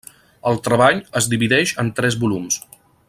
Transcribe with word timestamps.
El 0.51 0.55
treball 0.67 0.97
es 1.21 1.27
divideix 1.35 1.75
en 1.85 1.93
tres 2.01 2.19
volums. 2.25 2.59